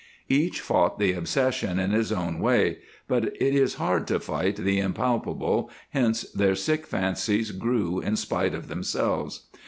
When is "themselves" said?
8.67-9.41